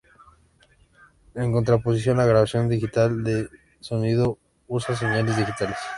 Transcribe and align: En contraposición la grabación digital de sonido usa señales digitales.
En 1.35 1.51
contraposición 1.51 2.17
la 2.17 2.25
grabación 2.25 2.67
digital 2.67 3.23
de 3.23 3.47
sonido 3.81 4.39
usa 4.67 4.95
señales 4.95 5.37
digitales. 5.37 5.77